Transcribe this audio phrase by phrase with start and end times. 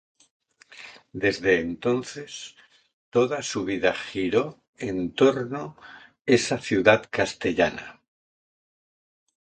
[1.13, 2.55] Desde entonces,
[3.11, 5.77] toda su vida giró en torno
[6.25, 8.01] esa ciudad castellana.